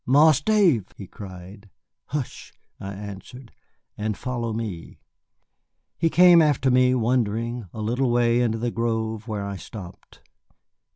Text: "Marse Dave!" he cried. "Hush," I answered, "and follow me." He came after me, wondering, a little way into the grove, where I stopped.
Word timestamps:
"Marse 0.03 0.41
Dave!" 0.41 0.87
he 0.97 1.05
cried. 1.05 1.69
"Hush," 2.05 2.51
I 2.79 2.91
answered, 2.91 3.51
"and 3.95 4.17
follow 4.17 4.51
me." 4.51 4.97
He 5.95 6.09
came 6.09 6.41
after 6.41 6.71
me, 6.71 6.95
wondering, 6.95 7.69
a 7.71 7.81
little 7.83 8.09
way 8.09 8.39
into 8.41 8.57
the 8.57 8.71
grove, 8.71 9.27
where 9.27 9.45
I 9.45 9.57
stopped. 9.57 10.23